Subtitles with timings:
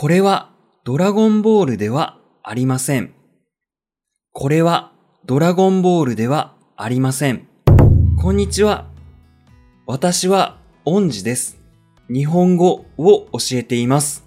[0.00, 0.48] これは
[0.82, 3.12] ドラゴンボールではありません。
[4.32, 4.92] これは
[5.26, 7.46] ドラゴンボールではありません。
[8.16, 8.86] こんにちは。
[9.86, 11.58] 私は恩師です。
[12.08, 14.24] 日本語を教えています。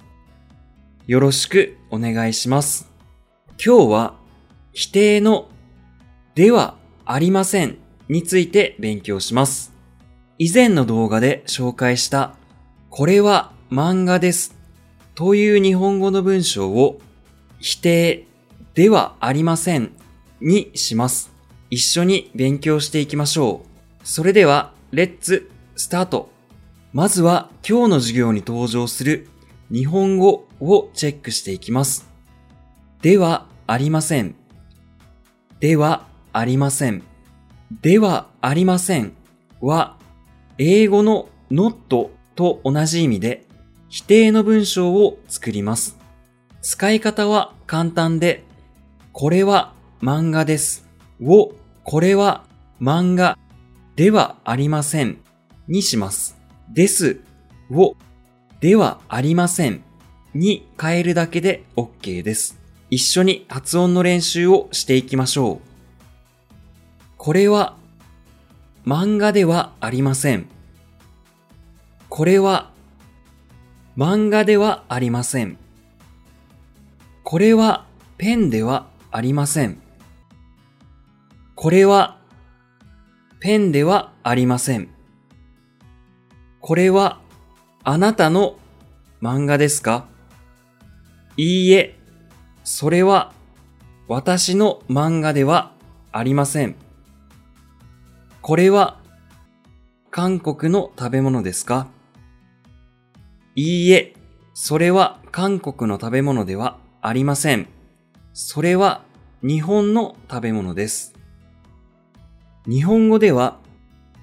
[1.08, 2.92] よろしくお願いします。
[3.54, 4.14] 今日は
[4.74, 5.50] 否定の
[6.36, 7.80] ではありません
[8.10, 9.74] について勉強します。
[10.38, 12.36] 以前の動画で紹介した
[12.92, 14.53] これは漫画です
[15.16, 17.00] という日本語の文章を
[17.60, 18.26] 否定
[18.74, 19.92] ではありません
[20.42, 21.32] にします。
[21.70, 24.08] 一緒に勉強していきましょう。
[24.08, 26.30] それでは、レッツスタート。
[26.92, 29.28] まずは今日の授業に登場する
[29.72, 32.08] 日本語をチェックしていきます。
[33.02, 34.36] ではありません。
[35.60, 37.04] ではありません。
[37.82, 39.14] ではありません
[39.62, 39.98] は、
[40.58, 43.46] 英語の not と同じ意味で
[43.94, 46.00] 否定の文章を作ります。
[46.64, 48.44] 使い方は簡単で、
[49.12, 50.90] これは漫画です。
[51.22, 51.52] を、
[51.84, 52.44] これは
[52.82, 53.38] 漫画
[53.96, 55.20] ではありません
[55.68, 56.36] にします。
[56.74, 57.22] です
[57.70, 57.96] を、
[58.62, 59.84] ではありません
[60.34, 62.60] に変えるだけで OK です。
[62.90, 65.68] 一緒に発音の練習をしていきましょう。
[67.18, 67.78] これは
[68.88, 70.48] 漫画ではありません。
[72.10, 72.73] これは
[73.96, 75.58] 漫画ではありません。
[77.24, 77.86] これは
[78.18, 79.82] ペンではありません。
[81.56, 82.18] これは
[83.40, 84.90] ペンではありません。
[86.60, 87.22] これは
[87.84, 88.56] あなたの
[89.22, 90.08] 漫画ですか？
[91.38, 91.96] いいえ、
[92.64, 93.32] それは
[94.08, 95.74] 私の漫画では
[96.12, 96.76] ありません。
[98.42, 99.00] これは
[100.10, 101.88] 韓国の食べ物ですか？
[103.56, 104.16] いいえ、
[104.56, 107.68] それは韓国の食べ物ではありません。
[108.34, 109.04] それは
[109.44, 111.14] 日本の食べ物です。
[112.66, 113.60] 日本語では、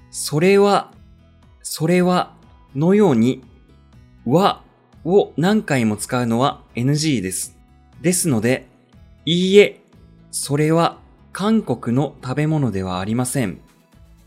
[0.09, 0.91] それは、
[1.63, 2.33] それは
[2.75, 3.43] のように、
[4.25, 4.63] は
[5.05, 7.57] を何回も使うのは NG です。
[8.01, 8.67] ですので、
[9.25, 9.79] いいえ、
[10.31, 10.97] それは
[11.31, 13.61] 韓国の食べ物ではありません。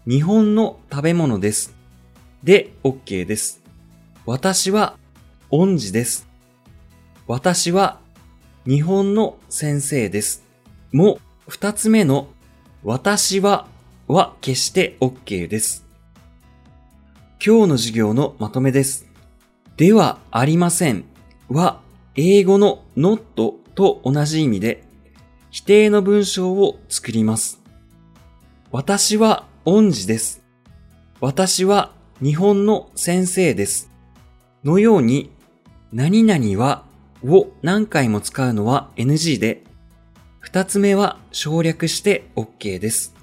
[0.07, 1.75] 日本の食べ物です。
[2.43, 3.64] で OK です。
[4.27, 4.97] 私は
[5.51, 6.27] 恩師です。
[7.27, 8.01] 私は
[8.67, 10.43] 日本の先生です。
[10.93, 12.29] もう二つ目の
[12.83, 13.67] 私は
[14.09, 15.85] は決して OK です。
[17.45, 19.07] 今日の授業のまとめです。
[19.77, 21.05] ではありません
[21.51, 21.83] は
[22.15, 23.19] 英語の not
[23.75, 24.85] と同じ意味で
[25.51, 27.61] 否定の文章を作ります。
[28.71, 30.43] 私は恩師です。
[31.21, 31.93] 私は
[32.23, 33.94] 日本の先生です。
[34.65, 35.31] のように、
[35.93, 36.85] 何々は
[37.23, 39.63] を何回も使うのは NG で、
[40.41, 43.15] 二つ目は省略して OK です。